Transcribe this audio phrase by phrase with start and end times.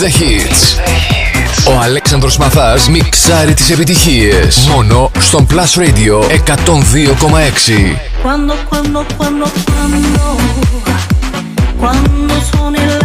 [0.00, 0.78] the hits.
[1.68, 4.68] Ο Αλέξανδρος Μαθάς μιξάρει τις επιτυχίες.
[4.70, 7.96] Μόνο στον Plus Radio 102,6.
[8.22, 10.24] Cuando, cuando, cuando, cuando,
[11.80, 12.99] cuando son el...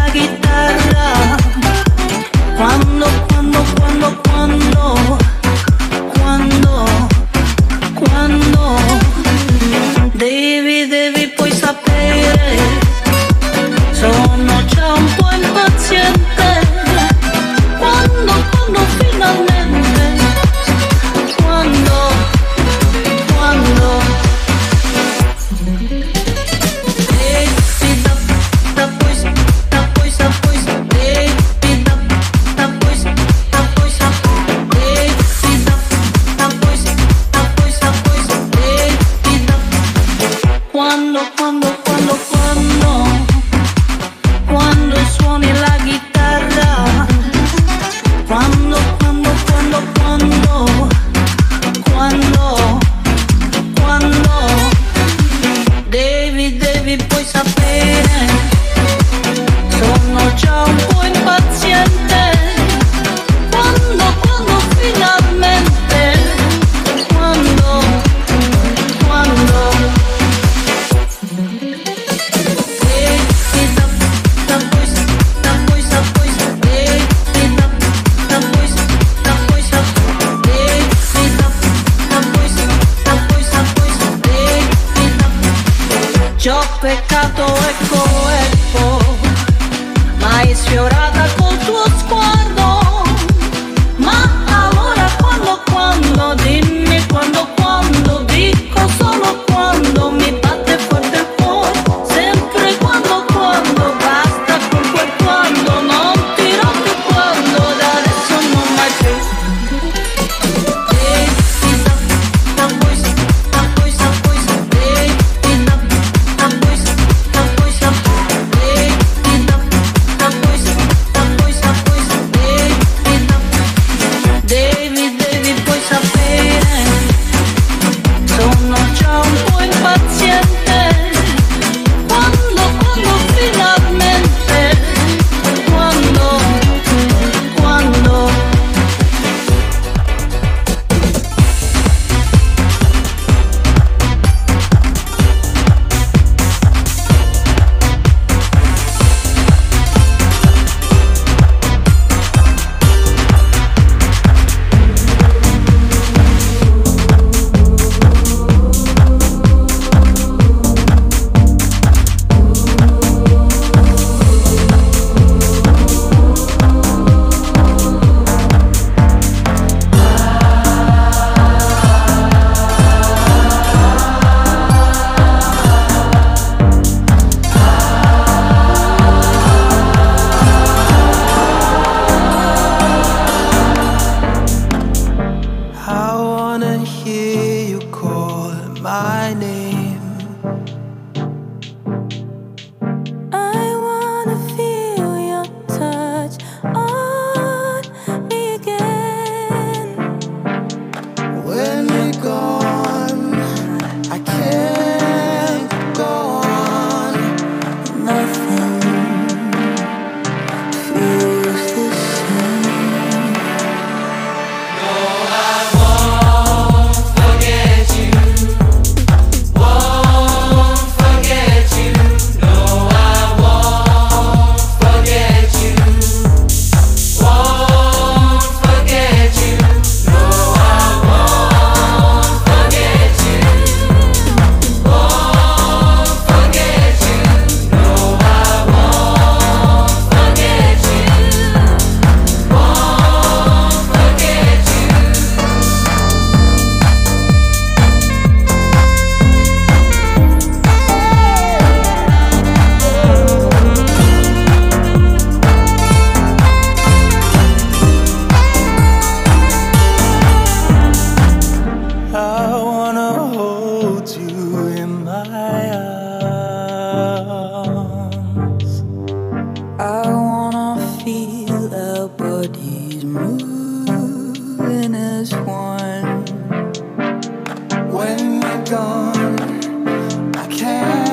[278.05, 281.04] when you're gone, I can't.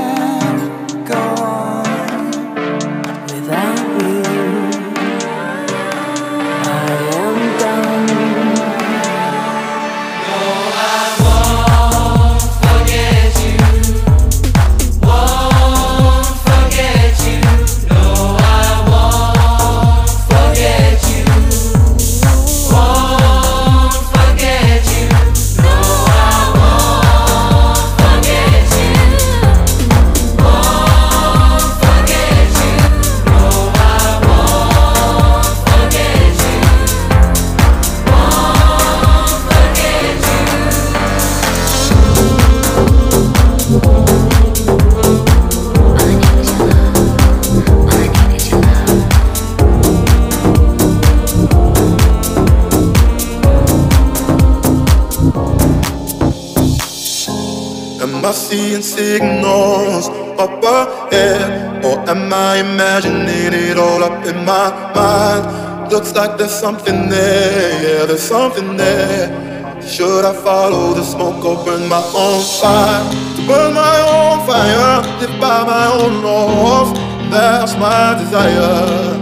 [66.15, 69.81] Like there's something there, yeah, there's something there.
[69.83, 73.03] Should I follow the smoke or burn my own fire?
[73.37, 76.93] To burn my own fire, live by my own laws,
[77.31, 79.17] that's my desire.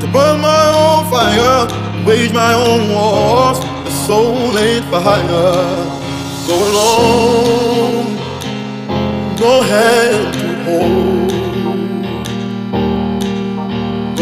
[0.00, 5.74] To burn my own fire, wage my own wars, the soul ain't for hire.
[6.46, 8.16] Go along,
[9.40, 11.09] no hand to hold.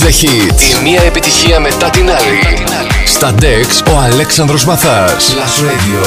[0.00, 0.80] Mix the Hits.
[0.80, 2.40] Η μία επιτυχία μετά την άλλη.
[3.06, 5.34] Στα Dex ο Αλέξανδρος Μαθάς.
[5.34, 6.00] Plus Radio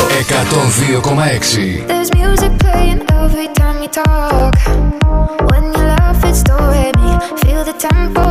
[1.01, 1.85] 102,6.
[1.87, 4.53] There's music playing every time you talk.
[5.49, 7.11] When you laugh, it's storing me.
[7.41, 8.22] Feel the tempo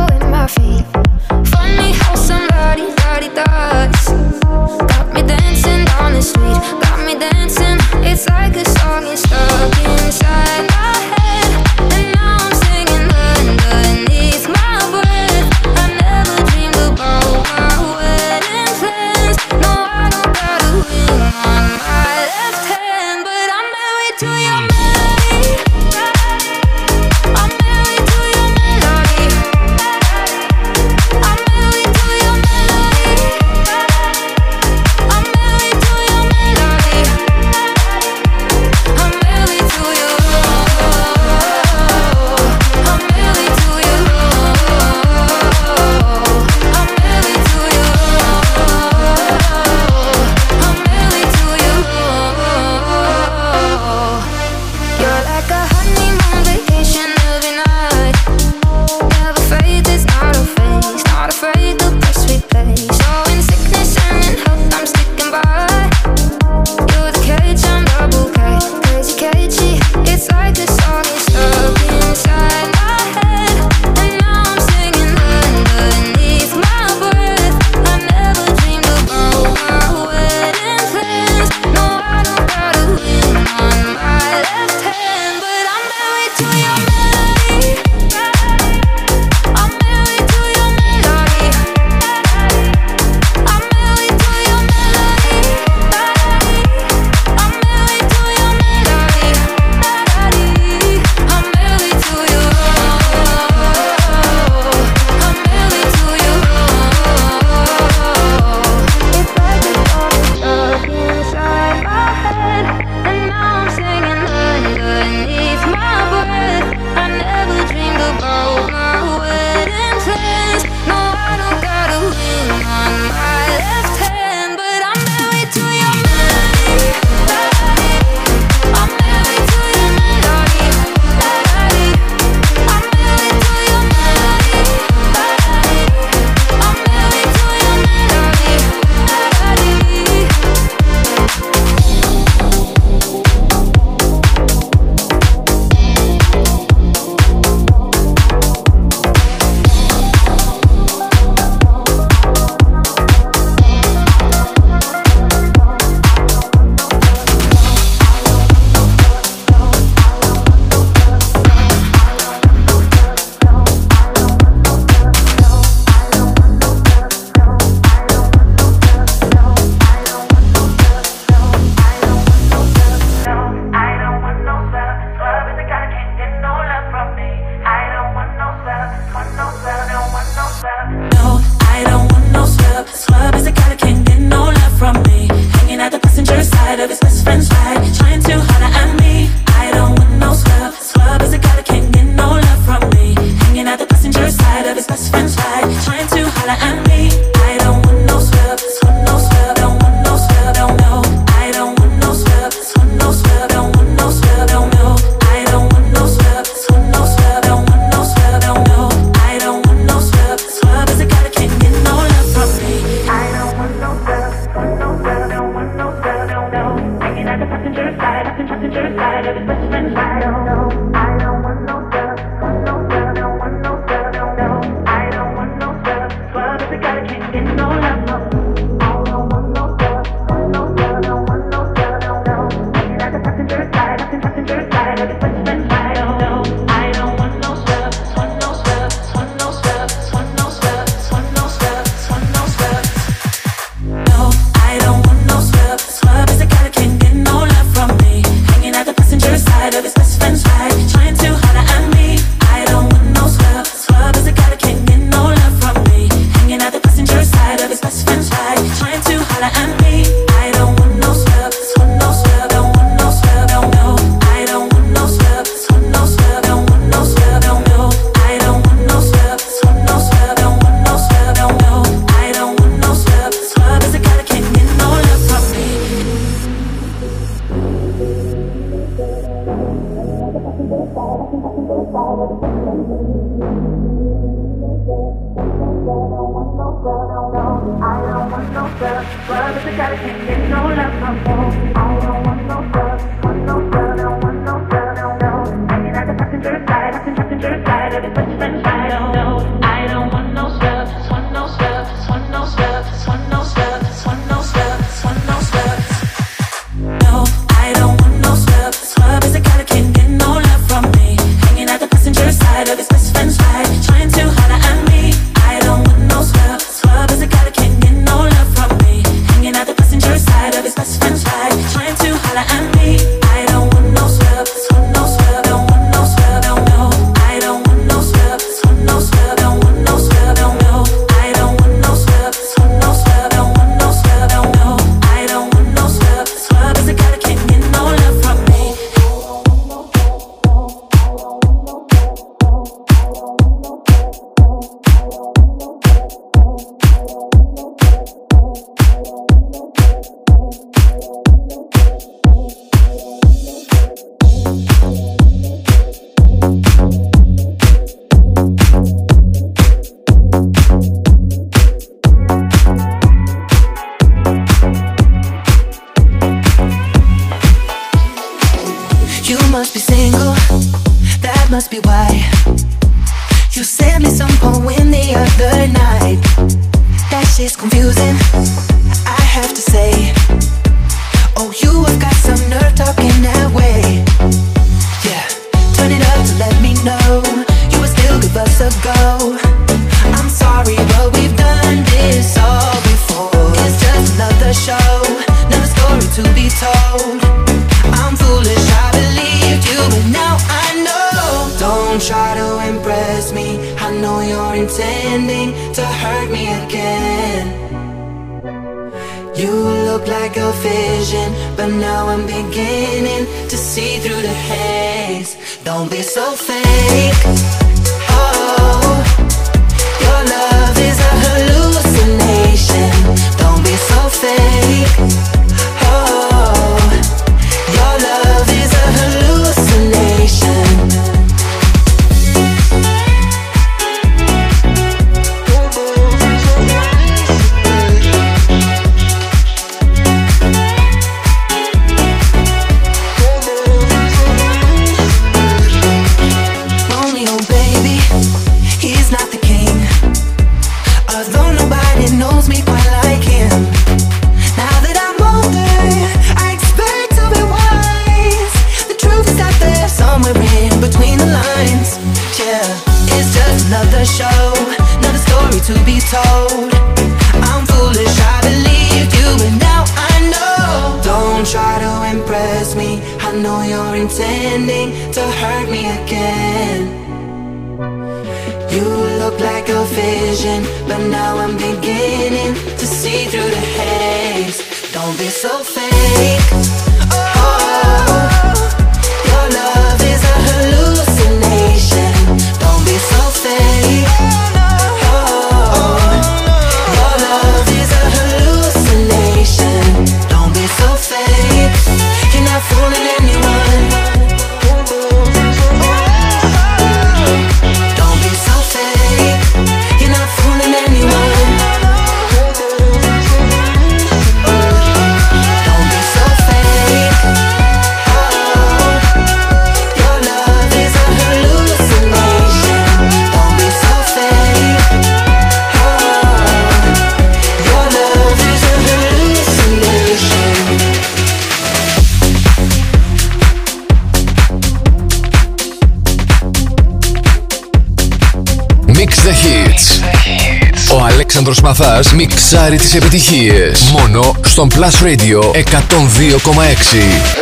[541.85, 543.91] Θας μιξάρει τις επιτυχίες.
[543.91, 545.63] Μόνο στον Plus Radio 102,6.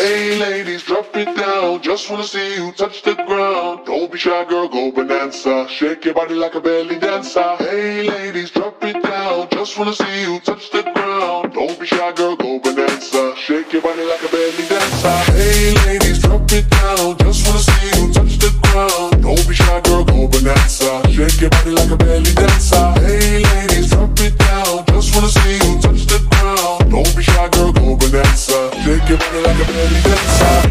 [0.02, 1.70] Hey ladies, drop it down.
[1.90, 3.76] Just wanna see you touch the ground.
[3.90, 5.56] Don't be shy, girl, go bonanza.
[5.78, 7.52] Shake your body like a belly dancer.
[7.68, 9.38] Hey ladies, drop it down.
[9.58, 11.44] Just wanna see you touch the ground.
[11.58, 13.24] Don't be shy, girl, go bonanza.
[13.46, 15.18] Shake your body like a belly dancer.
[15.38, 17.08] Hey ladies, drop it down.
[17.24, 19.12] Just wanna see you touch the ground.
[19.26, 20.92] Don't be shy, girl, go bonanza.
[21.16, 22.41] Shake your body like a belly dancer.
[29.30, 30.71] running like a belly dancer